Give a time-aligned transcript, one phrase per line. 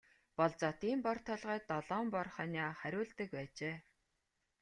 [0.37, 3.75] Болзоотын бор толгойд долоон бор хонио хариулдаг байжээ.